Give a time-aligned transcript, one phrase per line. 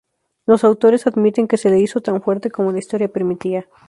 [0.47, 3.67] Los autores admiten que se le hizo tan fuerte como la historia permitía.